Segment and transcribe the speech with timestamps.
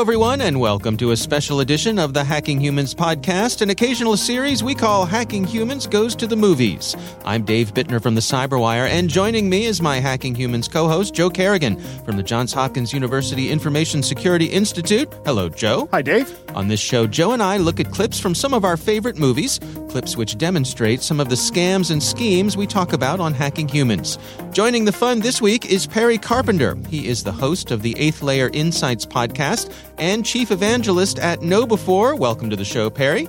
[0.00, 4.16] Hello, everyone, and welcome to a special edition of the Hacking Humans podcast, an occasional
[4.16, 6.96] series we call Hacking Humans Goes to the Movies.
[7.26, 11.12] I'm Dave Bittner from the Cyberwire, and joining me is my Hacking Humans co host,
[11.12, 15.12] Joe Carrigan from the Johns Hopkins University Information Security Institute.
[15.26, 15.86] Hello, Joe.
[15.92, 16.34] Hi, Dave.
[16.54, 19.60] On this show, Joe and I look at clips from some of our favorite movies,
[19.90, 24.18] clips which demonstrate some of the scams and schemes we talk about on Hacking Humans.
[24.52, 26.76] Joining the fun this week is Perry Carpenter.
[26.88, 32.18] He is the host of the Eighth Layer Insights podcast and chief evangelist at KnowBe4.
[32.18, 33.28] Welcome to the show, Perry.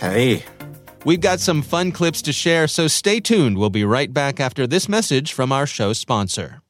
[0.00, 0.44] Hey.
[1.04, 3.58] We've got some fun clips to share, so stay tuned.
[3.58, 6.61] We'll be right back after this message from our show sponsor.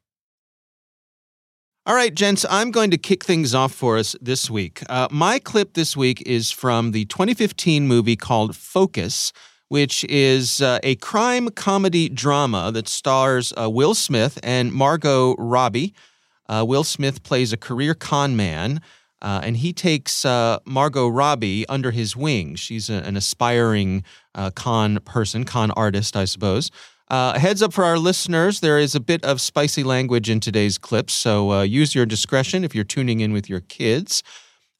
[1.84, 4.84] All right, gents, I'm going to kick things off for us this week.
[4.88, 9.32] Uh, my clip this week is from the 2015 movie called Focus,
[9.66, 15.92] which is uh, a crime comedy drama that stars uh, Will Smith and Margot Robbie.
[16.48, 18.80] Uh, Will Smith plays a career con man.
[19.20, 22.54] Uh, and he takes uh, Margot Robbie under his wing.
[22.54, 24.04] She's a, an aspiring
[24.54, 26.70] con person, con artist, I suppose.
[27.08, 30.78] Uh, heads up for our listeners, there is a bit of spicy language in today's
[30.78, 34.22] clips, so uh, use your discretion if you're tuning in with your kids.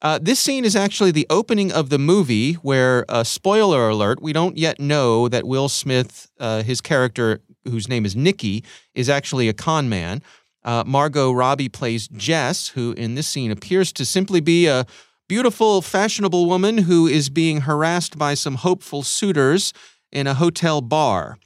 [0.01, 4.57] Uh, this scene is actually the opening of the movie where, spoiler alert, we don't
[4.57, 9.87] yet know that Will Smith, his character, whose name is Nicky, is actually a con
[9.87, 10.21] man.
[10.65, 14.85] Uh, Margot Robbie plays Jess, who in this scene appears to simply be a
[15.27, 19.73] beautiful, fashionable woman who is being harassed by some hopeful suitors
[20.11, 21.37] in a hotel bar.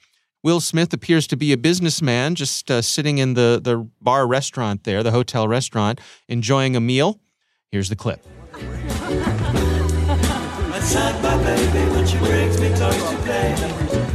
[0.44, 4.84] Will Smith appears to be a businessman just uh, sitting in the, the bar restaurant
[4.84, 7.20] there, the hotel restaurant, enjoying a meal.
[7.72, 8.26] Here's the clip.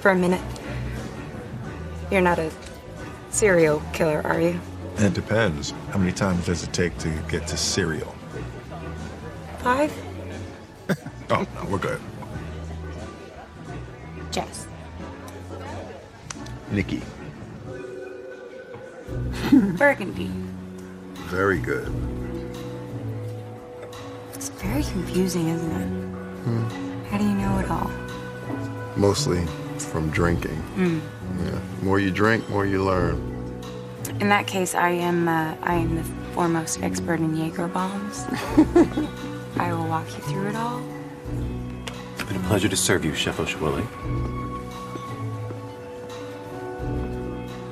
[0.00, 0.40] for a minute.
[2.10, 2.50] You're not a
[3.30, 4.58] serial killer, are you?
[4.96, 5.72] It depends.
[5.90, 8.14] How many times does it take to get to serial?
[9.58, 9.92] Five?
[11.32, 12.00] Oh, no, we're good.
[14.32, 14.66] Jess.
[16.72, 17.00] Nikki,
[19.78, 20.28] Burgundy.
[21.28, 21.86] very good.
[24.34, 25.86] It's very confusing, isn't it?
[26.42, 27.04] Hmm.
[27.10, 27.90] How do you know it all?
[28.96, 29.46] Mostly
[29.84, 30.62] from drinking.
[30.76, 31.58] Yeah.
[31.82, 33.30] More you drink, more you learn.
[34.20, 36.04] In that case, I am uh, I am the
[36.34, 38.24] foremost expert in Jaeger bombs.
[39.56, 40.82] I will walk you through it all.
[42.14, 43.86] It's been a pleasure to serve you, Chef Oshawili.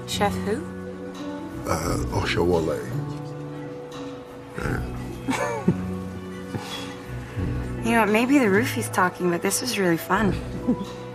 [0.09, 0.65] Chef who?
[1.69, 2.79] Uh, Oshawole.
[7.89, 10.35] You know, maybe the roofie's talking, but this was really fun.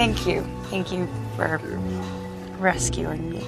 [0.00, 0.40] Thank you.
[0.70, 1.06] Thank you
[1.36, 1.60] for
[2.58, 3.44] rescuing me.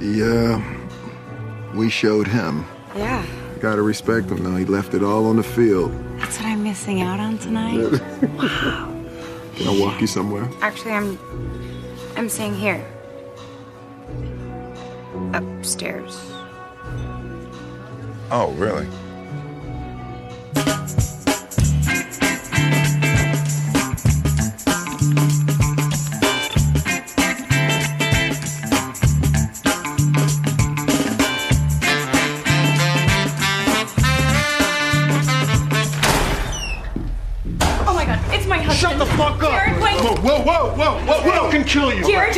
[0.00, 0.56] Yeah.
[0.56, 2.64] Uh, we showed him.
[2.96, 3.22] Yeah,
[3.60, 4.56] Gotta respect him, though.
[4.56, 5.92] He left it all on the field.
[6.18, 8.00] that's what I'm missing out on tonight.
[9.56, 10.48] Can I walk you somewhere?
[10.62, 11.18] Actually, I'm
[12.16, 12.82] I'm staying here.
[15.34, 16.32] Upstairs.
[18.30, 18.88] Oh, really?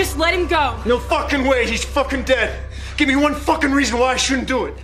[0.05, 0.79] Just let him go.
[0.85, 2.63] No fucking way, he's fucking dead.
[2.97, 4.75] Give me one fucking reason why I shouldn't do it.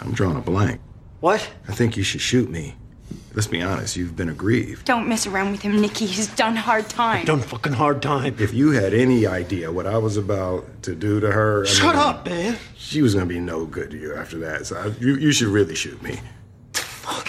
[0.00, 0.80] I'm drawing a blank.
[1.20, 1.48] What?
[1.68, 2.76] I think you should shoot me.
[3.34, 4.84] Let's be honest, you've been aggrieved.
[4.84, 6.06] Don't mess around with him, Nikki.
[6.06, 7.24] He's done hard time.
[7.24, 8.36] Done fucking hard time.
[8.38, 11.94] If you had any idea what I was about to do to her, I Shut
[11.94, 12.58] mean, up, man.
[12.76, 14.66] She was gonna be no good to you after that.
[14.66, 16.20] So I, you, you should really shoot me.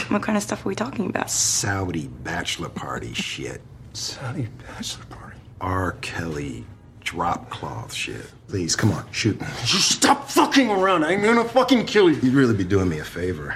[0.09, 1.31] What kind of stuff are we talking about?
[1.31, 3.61] Saudi bachelor party shit.
[3.93, 5.37] Saudi bachelor party.
[5.61, 5.93] R.
[6.01, 6.65] Kelly
[7.01, 8.25] drop cloth shit.
[8.47, 9.39] Please, come on, shoot.
[9.65, 11.03] Just stop fucking around.
[11.03, 12.17] I'm gonna fucking kill you.
[12.21, 13.55] You'd really be doing me a favor.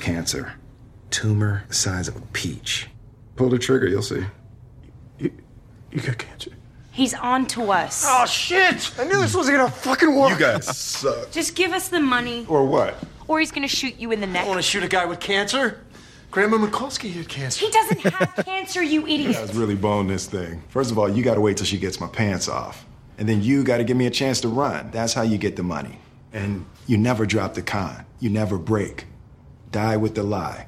[0.00, 0.52] Cancer.
[1.10, 2.88] Tumor the size of a peach.
[3.36, 4.24] Pull the trigger, you'll see.
[5.18, 5.30] You
[5.92, 6.50] you got cancer.
[6.92, 8.04] He's on to us.
[8.06, 8.92] Oh shit!
[8.98, 10.30] I knew this wasn't gonna fucking work.
[10.30, 11.30] You guys suck.
[11.30, 12.96] Just give us the money, Or what?
[13.28, 14.36] or he's gonna shoot you in the neck.
[14.36, 14.48] I neck.
[14.48, 15.84] wanna shoot a guy with cancer.
[16.30, 17.64] Grandma Mikulski had cancer.
[17.64, 19.40] He doesn't have cancer, you You idiot.
[19.40, 20.62] was really bone this thing.
[20.68, 22.84] First of all, you gotta wait till she gets my pants off.
[23.18, 24.90] And then you gotta give me a chance to run.
[24.90, 25.98] That's how you get the money.
[26.32, 28.04] And you never drop the con.
[28.20, 29.06] You never break.
[29.72, 30.66] Die with the lie.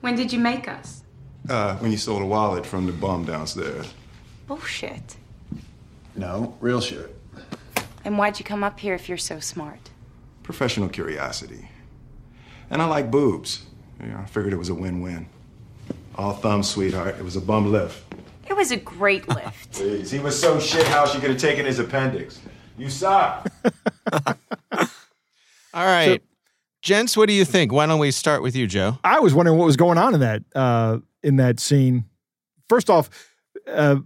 [0.00, 1.02] When did you make us?
[1.48, 3.92] Uh, when you stole a wallet from the bum downstairs.
[4.46, 5.16] Bullshit.
[6.14, 7.14] No, real shit.
[8.04, 9.90] And why'd you come up here if you're so smart?
[10.42, 11.68] Professional curiosity.
[12.70, 13.64] And I like boobs.
[14.00, 15.26] You know, I figured it was a win-win.
[16.14, 17.16] All thumbs, sweetheart.
[17.18, 18.02] It was a bum lift.
[18.48, 19.72] It was a great lift.
[19.72, 20.10] Please.
[20.10, 22.40] He was so shit how she could have taken his appendix.
[22.76, 23.48] You suck.
[25.74, 26.22] All right.
[26.82, 27.72] Gents, what do you think?
[27.72, 28.98] Why don't we start with you, Joe?
[29.02, 32.04] I was wondering what was going on in that uh, in that scene.
[32.68, 33.10] First off,
[33.66, 33.96] uh,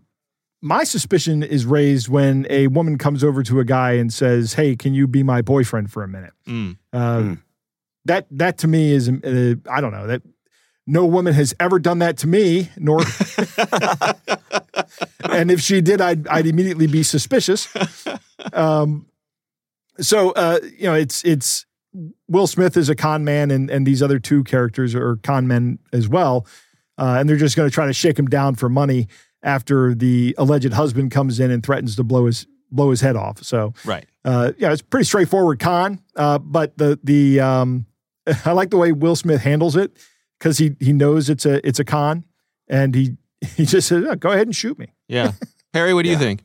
[0.62, 4.74] my suspicion is raised when a woman comes over to a guy and says, "Hey,
[4.74, 6.78] can you be my boyfriend for a minute?" Mm.
[6.92, 7.36] Uh,
[8.04, 10.22] That that to me is uh, I don't know that
[10.86, 13.00] no woman has ever done that to me, nor
[15.30, 17.68] and if she did, I'd I'd immediately be suspicious.
[18.52, 19.06] Um,
[20.00, 21.66] so uh, you know, it's it's
[22.28, 25.78] Will Smith is a con man, and and these other two characters are con men
[25.92, 26.46] as well,
[26.98, 29.08] uh, and they're just going to try to shake him down for money
[29.42, 33.42] after the alleged husband comes in and threatens to blow his blow his head off.
[33.42, 34.06] So Right.
[34.24, 36.00] uh, yeah, it's pretty straightforward con.
[36.16, 37.86] Uh, but the the um,
[38.44, 39.92] I like the way Will Smith handles it
[40.38, 42.24] because he he knows it's a it's a con,
[42.68, 43.16] and he
[43.56, 45.32] he just says, "Oh, "Go ahead and shoot me." Yeah.
[45.72, 46.42] Perry, what do you think?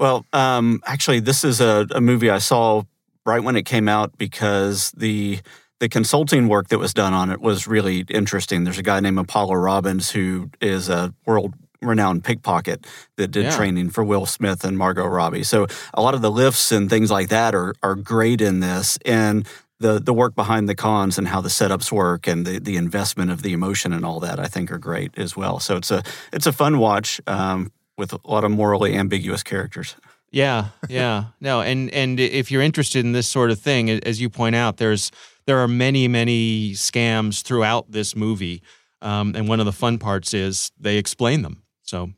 [0.00, 2.82] Well, um, actually, this is a, a movie I saw
[3.26, 5.40] right when it came out because the
[5.80, 8.64] the consulting work that was done on it was really interesting.
[8.64, 13.56] There's a guy named Apollo Robbins who is a world renowned pickpocket that did Yeah.
[13.56, 15.42] training for Will Smith and Margot Robbie.
[15.42, 18.98] So a lot of the lifts and things like that are are great in this
[19.04, 19.46] and
[19.80, 23.30] the the work behind the cons and how the setups work and the the investment
[23.30, 25.60] of the emotion and all that I think are great as well.
[25.60, 29.96] So it's a it's a fun watch um, with a lot of morally ambiguous characters.
[30.30, 31.26] Yeah, yeah.
[31.40, 34.78] No, and and if you're interested in this sort of thing, as you point out,
[34.78, 35.10] there's
[35.46, 38.62] there are many many scams throughout this movie,
[39.02, 41.62] um, and one of the fun parts is they explain them.
[41.82, 42.10] So,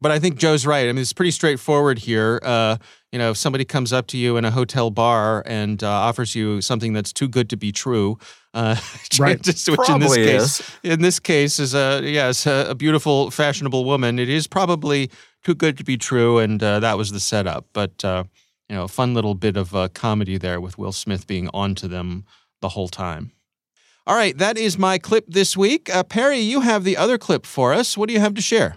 [0.00, 0.88] but I think Joe's right.
[0.88, 2.38] I mean, it's pretty straightforward here.
[2.42, 2.76] Uh,
[3.12, 6.34] you know, if somebody comes up to you in a hotel bar and uh, offers
[6.34, 8.18] you something that's too good to be true,
[8.52, 8.76] uh,
[9.18, 9.40] Right.
[9.40, 13.30] just- which in this Probably case, in this case, is a yes, a, a beautiful,
[13.30, 14.18] fashionable woman.
[14.18, 15.10] It is probably
[15.44, 17.66] too good to be true, and uh, that was the setup.
[17.72, 18.24] But uh,
[18.68, 21.74] you know, a fun little bit of uh, comedy there with Will Smith being on
[21.76, 22.24] to them
[22.60, 23.30] the whole time.
[24.06, 25.88] All right, that is my clip this week.
[25.94, 27.96] Uh, Perry, you have the other clip for us.
[27.96, 28.76] What do you have to share?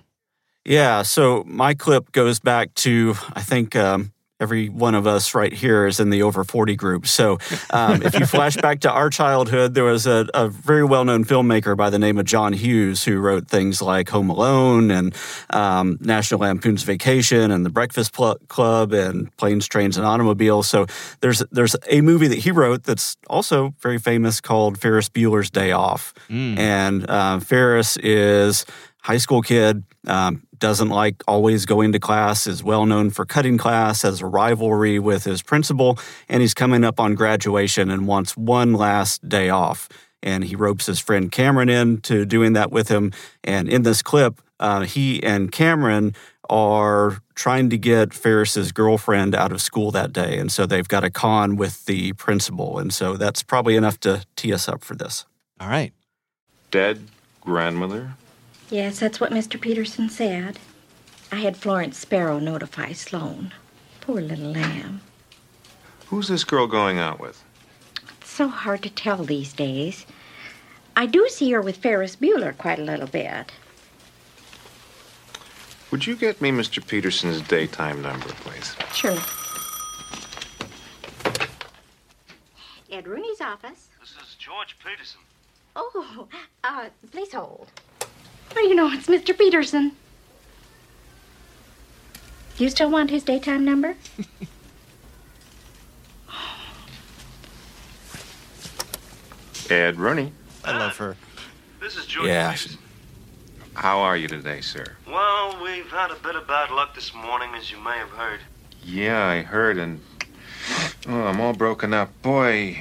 [0.69, 5.51] Yeah, so my clip goes back to I think um, every one of us right
[5.51, 7.07] here is in the over 40 group.
[7.07, 7.39] So
[7.71, 11.25] um, if you flash back to our childhood, there was a, a very well known
[11.25, 15.15] filmmaker by the name of John Hughes who wrote things like Home Alone and
[15.49, 20.69] um, National Lampoon's Vacation and The Breakfast Club and Planes, Trains, and Automobiles.
[20.69, 20.85] So
[21.21, 25.71] there's there's a movie that he wrote that's also very famous called Ferris Bueller's Day
[25.71, 26.13] Off.
[26.59, 28.67] And uh, Ferris is
[29.01, 33.57] high school kid, um, doesn't like always going to class, is well known for cutting
[33.57, 35.97] class, has a rivalry with his principal,
[36.27, 39.89] and he's coming up on graduation and wants one last day off.
[40.21, 43.13] And he ropes his friend Cameron in to doing that with him.
[43.43, 46.13] And in this clip, uh, he and Cameron
[46.49, 50.37] are trying to get Ferris's girlfriend out of school that day.
[50.37, 52.79] And so they've got a con with the principal.
[52.79, 55.25] And so that's probably enough to tee us up for this.
[55.59, 55.93] All right.
[56.71, 57.07] Dead
[57.41, 58.11] grandmother?
[58.69, 59.59] Yes, that's what Mr.
[59.59, 60.59] Peterson said.
[61.31, 63.51] I had Florence Sparrow notify Sloane.
[64.01, 65.01] Poor little lamb.
[66.07, 67.43] Who's this girl going out with?
[68.21, 70.05] It's so hard to tell these days.
[70.95, 73.51] I do see her with Ferris Bueller quite a little bit.
[75.91, 76.85] Would you get me Mr.
[76.85, 78.75] Peterson's daytime number, please?
[78.93, 79.17] Sure.
[82.91, 83.87] Ed Rooney's office.
[83.99, 85.21] This is George Peterson.
[85.75, 86.27] Oh,
[86.63, 87.71] uh, please hold.
[88.55, 89.37] Well, you know, it's Mr.
[89.37, 89.93] Peterson.
[92.57, 93.95] Do you still want his daytime number?
[99.69, 100.33] Ed Rooney.
[100.63, 101.15] I love her.
[101.79, 102.55] This is George Yeah.
[103.75, 104.83] How are you today, sir?
[105.07, 108.41] Well, we've had a bit of bad luck this morning, as you may have heard.
[108.83, 110.01] Yeah, I heard, and
[111.07, 112.09] oh, I'm all broken up.
[112.21, 112.77] Boy,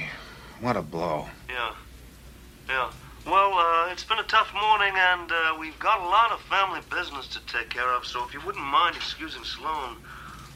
[0.59, 1.29] what a blow.
[1.47, 1.73] Yeah.
[2.67, 2.91] Yeah.
[3.25, 6.81] Well, uh, it's been a tough morning, and uh, we've got a lot of family
[6.89, 9.97] business to take care of, so if you wouldn't mind excusing Sloane,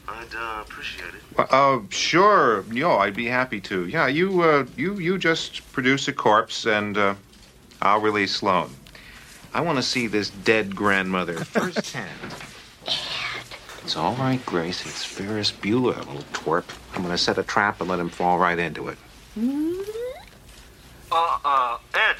[0.08, 1.22] I'd uh, appreciate it.
[1.38, 2.64] Uh, uh, sure.
[2.72, 3.86] Yo, I'd be happy to.
[3.86, 7.14] Yeah, you, uh, you, you just produce a corpse, and uh,
[7.80, 8.70] I'll release Sloane.
[9.52, 12.34] I want to see this dead grandmother firsthand.
[13.84, 14.84] It's all right, Grace.
[14.86, 16.64] It's Ferris Bueller, a little twerp.
[16.94, 18.98] I'm going to set a trap and let him fall right into it.
[21.12, 21.73] Uh, uh, Ed,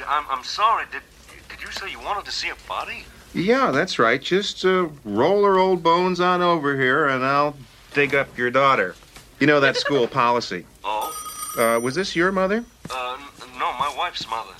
[0.06, 0.84] I'm, I'm sorry.
[0.92, 1.02] Did,
[1.48, 3.04] did you say you wanted to see a body?
[3.34, 4.20] Yeah, that's right.
[4.22, 7.56] Just uh, roll her old bones on over here, and I'll
[7.92, 8.94] dig up your daughter.
[9.40, 10.66] You know that school policy.
[10.84, 11.10] Oh?
[11.58, 12.64] Uh, was this your mother?
[12.90, 14.52] Uh, n- no, my wife's mother.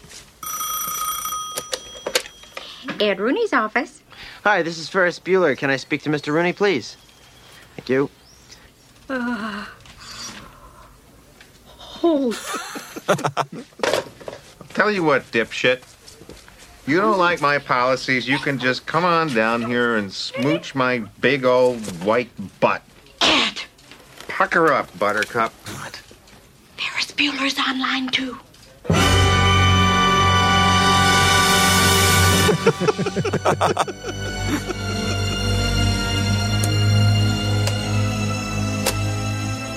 [3.00, 4.02] Ed Rooney's office.
[4.44, 5.56] Hi, this is Ferris Bueller.
[5.56, 6.32] Can I speak to Mr.
[6.32, 6.96] Rooney, please?
[7.76, 8.10] Thank you.
[9.08, 9.66] Uh,
[12.02, 12.32] oh,
[14.74, 15.82] Tell you what, dipshit.
[16.84, 20.98] You don't like my policies, you can just come on down here and smooch my
[21.20, 22.28] big old white
[22.60, 22.82] butt.
[23.20, 23.62] Ed,
[24.26, 25.52] Pucker up, buttercup.
[26.76, 28.36] Ferris Bueller's online too.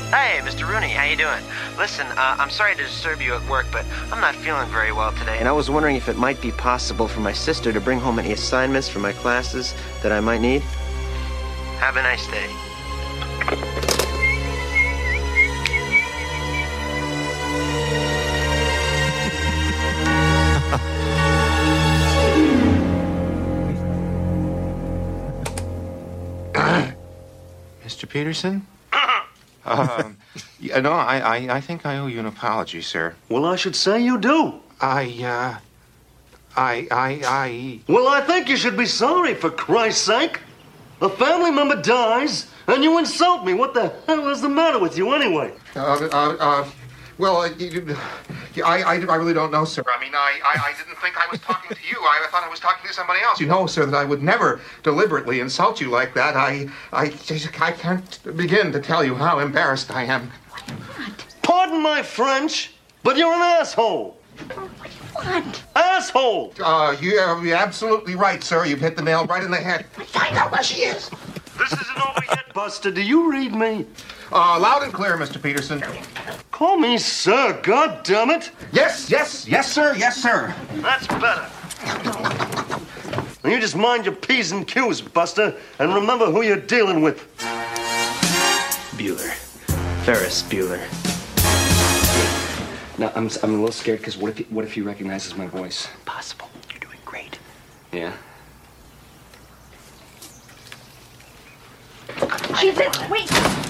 [0.09, 0.65] Hey, Mr.
[0.65, 1.43] Rooney, how you doing?
[1.77, 5.11] Listen, uh, I'm sorry to disturb you at work, but I'm not feeling very well
[5.11, 7.99] today, and I was wondering if it might be possible for my sister to bring
[7.99, 10.61] home any assignments for my classes that I might need.
[11.81, 12.47] Have a nice day.
[27.83, 28.07] Mr.
[28.07, 28.65] Peterson?
[29.67, 30.17] Um,
[30.59, 33.15] yeah, no, I, I, I think I owe you an apology, sir.
[33.29, 34.59] Well, I should say you do.
[34.79, 35.59] I, uh,
[36.55, 37.79] I, I, I.
[37.87, 40.39] Well, I think you should be sorry, for Christ's sake.
[41.01, 43.53] A family member dies, and you insult me.
[43.53, 45.53] What the hell is the matter with you, anyway?
[45.75, 46.69] Uh, uh, uh,
[47.17, 47.97] well, uh, you, you-
[48.63, 49.83] I, I, I really don't know, sir.
[49.87, 51.97] I mean, I, I, I didn't think I was talking to you.
[51.99, 53.39] I, thought I was talking to somebody else.
[53.39, 56.35] You know, sir, that I would never deliberately insult you like that.
[56.35, 57.13] I, I,
[57.59, 60.31] I can't begin to tell you how embarrassed I am.
[60.49, 61.25] What?
[61.43, 64.17] Pardon my French, but you're an asshole.
[65.13, 65.63] What?
[65.75, 66.53] Asshole!
[66.59, 68.65] Uh, you're, you're absolutely right, sir.
[68.65, 69.85] You've hit the nail right in the head.
[69.87, 71.09] Find out where she is.
[71.57, 72.91] This isn't over yet, Buster.
[72.91, 73.85] Do you read me?
[74.31, 75.41] Uh, loud and clear, Mr.
[75.41, 75.81] Peterson.
[76.51, 78.51] Call me sir, God damn it!
[78.71, 80.53] Yes, yes, yes, sir, yes, sir.
[80.75, 81.47] That's better.
[83.47, 87.25] You just mind your P's and Q's, Buster, and remember who you're dealing with.
[88.97, 89.31] Bueller.
[90.03, 90.81] Ferris Bueller.
[92.99, 95.47] Now, I'm, I'm a little scared because what if, he, what if he recognizes my
[95.47, 95.87] voice?
[96.05, 96.49] Possible.
[96.71, 97.39] You're doing great.
[97.93, 98.11] Yeah?
[102.59, 102.91] She's in.
[103.09, 103.66] Wait.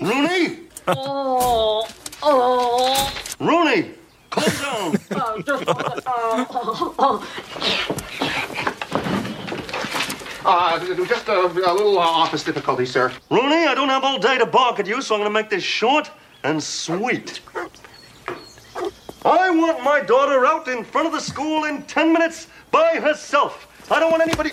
[0.00, 0.58] Rooney!
[0.88, 1.88] Oh.
[2.22, 3.12] Oh.
[3.38, 3.92] Rooney!
[4.30, 4.96] Calm down!
[5.12, 5.64] Oh, just.
[6.06, 6.94] Oh.
[6.98, 8.30] oh.
[10.42, 13.12] Uh, just a, a little uh, office difficulty, sir.
[13.30, 15.62] Rooney, I don't have all day to bark at you, so I'm gonna make this
[15.62, 16.10] short
[16.44, 17.40] and sweet.
[19.24, 23.68] I want my daughter out in front of the school in ten minutes by herself.
[23.90, 24.50] I don't want anybody.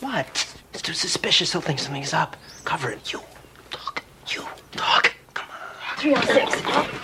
[0.00, 0.51] What?
[0.72, 1.52] It's too suspicious.
[1.52, 2.36] He'll think something's up.
[2.64, 3.12] Cover it.
[3.12, 3.20] You.
[3.70, 4.02] Talk.
[4.28, 4.46] You.
[4.72, 5.14] Talk.
[5.34, 5.98] Come on.
[5.98, 7.02] 306.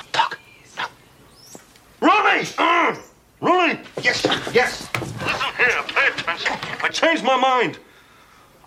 [2.01, 2.49] Rooney!
[2.59, 2.97] Uh,
[3.41, 3.81] Rooney!
[4.03, 4.89] Yes, yes.
[4.95, 6.57] Listen here, pay attention.
[6.83, 7.79] I changed my mind.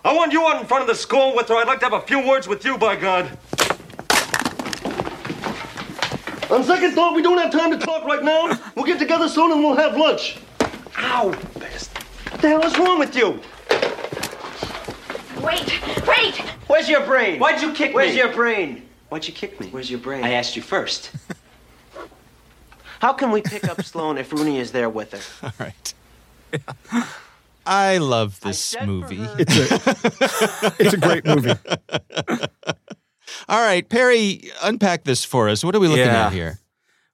[0.04, 1.56] I want you out in front of the school with her.
[1.56, 3.26] I'd like to have a few words with you, by God.
[6.50, 8.58] On second thought, we don't have time to talk right now.
[8.74, 10.38] We'll get together soon and we'll have lunch.
[10.98, 11.30] Ow!
[11.58, 11.96] Best.
[12.30, 13.40] What the hell is wrong with you?
[15.52, 16.06] Wait.
[16.06, 16.36] Wait.
[16.66, 17.38] Where's your brain?
[17.38, 18.16] Why'd you kick Where's me?
[18.20, 18.88] Where's your brain?
[19.08, 19.68] Why'd you kick me?
[19.68, 20.24] Where's your brain?
[20.24, 21.10] I asked you first.
[23.00, 25.46] How can we pick up Sloane if Rooney is there with her?
[25.48, 25.94] All right.
[27.66, 29.20] I love this movie.
[29.38, 31.52] It's a, it's a great movie.
[33.48, 35.64] All right, Perry, unpack this for us.
[35.64, 36.26] What are we looking Yeah.
[36.26, 36.58] at here?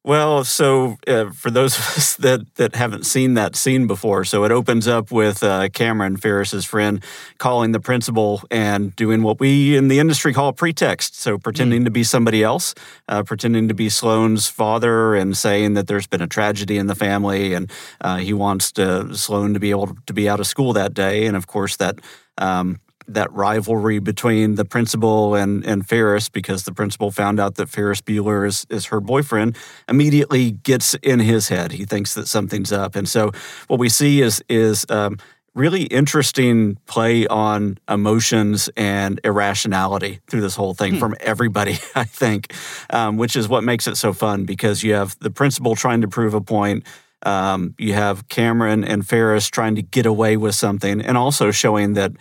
[0.08, 4.44] Well, so uh, for those of us that, that haven't seen that scene before, so
[4.44, 7.04] it opens up with uh, Cameron Ferris's friend
[7.36, 11.20] calling the principal and doing what we in the industry call pretext.
[11.20, 12.74] So pretending to be somebody else,
[13.06, 16.94] uh, pretending to be Sloane's father, and saying that there's been a tragedy in the
[16.94, 20.72] family, and uh, he wants to, Sloane to be able to be out of school
[20.72, 21.26] that day.
[21.26, 22.00] And of course, that
[22.38, 27.68] um, that rivalry between the principal and and Ferris because the principal found out that
[27.68, 29.56] Ferris Bueller is is her boyfriend
[29.88, 31.72] immediately gets in his head.
[31.72, 33.32] He thinks that something's up, and so
[33.68, 35.18] what we see is is um,
[35.54, 40.98] really interesting play on emotions and irrationality through this whole thing Hmm.
[41.00, 42.52] from everybody, I think,
[42.90, 46.08] um, which is what makes it so fun because you have the principal trying to
[46.08, 46.84] prove a point.
[47.24, 51.94] Um, you have Cameron and Ferris trying to get away with something and also showing
[51.94, 52.12] that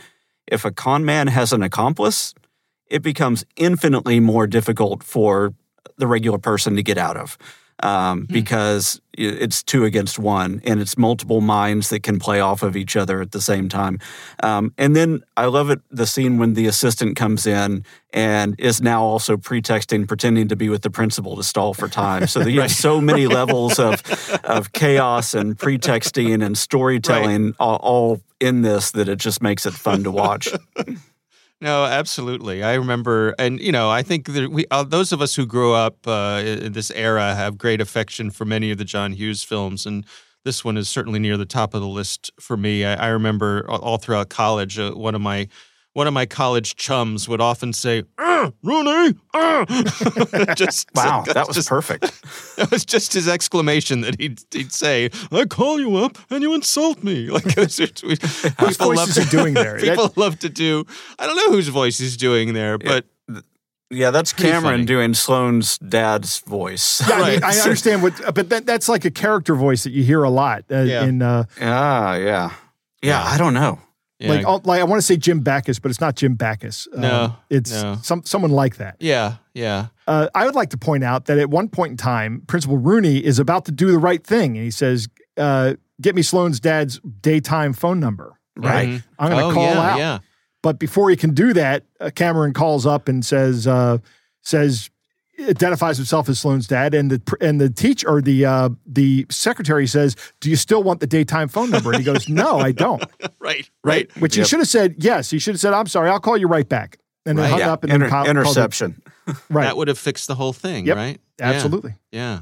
[0.48, 2.34] if a con man has an accomplice,
[2.88, 5.54] it becomes infinitely more difficult for
[5.98, 7.38] the regular person to get out of
[7.84, 12.76] um, because it's two against one and it's multiple minds that can play off of
[12.76, 14.00] each other at the same time.
[14.44, 18.82] Um, and then I love it the scene when the assistant comes in and is
[18.82, 22.28] now also pretexting, pretending to be with the principal to stall for time.
[22.28, 24.04] So that you have so many levels of,
[24.44, 29.74] of chaos and pretexting and storytelling all, all in this that it just makes it
[29.74, 30.50] fun to watch.
[31.60, 32.62] No, absolutely.
[32.64, 35.74] I remember, and you know, I think that we, uh, those of us who grew
[35.74, 39.88] up uh, in this era, have great affection for many of the John Hughes films,
[39.88, 40.06] and
[40.46, 42.86] this one is certainly near the top of the list for me.
[42.86, 45.48] I, I remember all- all throughout college, uh, one of my
[45.98, 49.66] one of my college chums would often say, "Ah, "Rooney, ah!"
[50.56, 52.04] just Wow, that that's was just- perfect.
[52.58, 56.54] That was just his exclamation that he'd, he'd say, "I call you up and you
[56.54, 58.18] insult me." Like it's- it's- we-
[58.60, 59.80] Whose people voice love is he to- doing there?
[59.80, 60.86] People love to do.
[61.18, 63.06] I don't know whose voice he's doing there, but
[63.90, 64.86] Yeah, that's Pretty Cameron funny.
[64.86, 67.02] doing Sloane's dad's voice.
[67.08, 70.04] Yeah, I, mean, I understand what, but that, that's like a character voice that you
[70.04, 71.06] hear a lot uh, Yeah.
[71.06, 71.22] in.
[71.22, 72.52] Uh, Ah, yeah.
[73.02, 73.80] Yeah, I don't know.
[74.20, 76.88] Like, all- like I want to say Jim Backus, but it's not Jim Backus.
[76.94, 77.98] Um, No, it's no.
[78.02, 78.96] some someone like that.
[79.00, 79.88] yeah, yeah.
[80.08, 83.18] Uh, I would like to point out that at one point in time, Principal Rooney
[83.24, 85.08] is about to do the right thing, and he says,
[85.38, 88.88] uh, "Get me Sloane's dad's daytime phone number." Right.
[88.90, 89.04] Mhm.
[89.20, 90.00] I'm going to Oh, call yeah, out.
[90.00, 90.20] yeah.
[90.64, 94.00] But before he can do that, uh, Cameron calls up and says, uh,
[94.42, 94.90] "says
[95.40, 99.88] identifies himself as Sloane's dad, and the and the teacher or the uh, the secretary
[99.88, 103.04] says, "Do you still want the daytime phone number?" And he goes, "No, I don't."
[103.40, 104.10] right, right.
[104.18, 105.30] Which he should have said yes.
[105.30, 107.72] He should have said, "I'm sorry, I'll call you right back," and then hung Yeah.
[107.74, 109.02] up and then Inter- call- called it- interception.
[109.50, 109.66] Right.
[109.66, 111.20] That would have fixed the whole thing, Yep, right?
[111.38, 111.46] Yeah.
[111.50, 111.96] absolutely.
[112.14, 112.40] Yeah.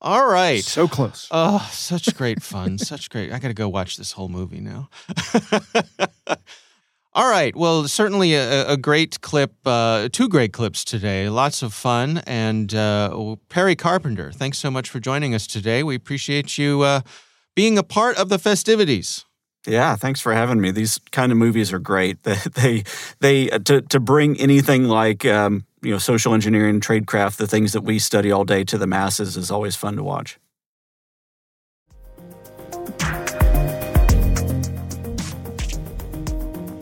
[0.00, 0.64] All right.
[0.64, 1.28] So close.
[1.30, 2.78] Oh, such great fun.
[2.78, 3.32] such great.
[3.32, 4.90] I got to go watch this whole movie now.
[7.18, 7.56] All right.
[7.56, 11.28] Well, certainly a, a great clip, uh, two great clips today.
[11.28, 12.18] Lots of fun.
[12.28, 15.82] And uh, Perry Carpenter, thanks so much for joining us today.
[15.82, 17.00] We appreciate you uh,
[17.56, 19.24] being a part of the festivities.
[19.66, 20.70] Yeah, thanks for having me.
[20.70, 22.18] These kind of movies are great.
[22.54, 22.84] They
[23.18, 27.72] they, uh, to to bring anything like um, you know social engineering, tradecraft, the things
[27.72, 30.38] that we study all day to the masses is always fun to watch.